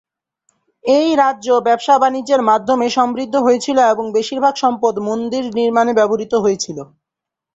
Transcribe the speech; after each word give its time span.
এই 0.85 1.07
রাজ্য 1.15 1.47
ব্যবসা-বাণিজ্যের 1.67 2.41
মাধ্যমে 2.49 2.87
সমৃদ্ধ 2.97 3.35
হয়েছিল 3.37 3.77
এবং 3.93 4.05
বেশিরভাগ 4.17 4.53
সম্পদ 4.63 4.95
মন্দির 5.07 5.43
নির্মাণে 5.57 5.91
ব্যবহৃত 5.99 6.33
হয়েছিল। 6.43 6.77